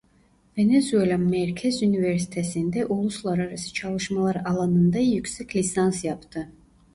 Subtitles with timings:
[0.57, 6.51] Venezuela Merkez Üniversitesi'nde uluslararası çalışmalar alanında yüksek lisans yaptı.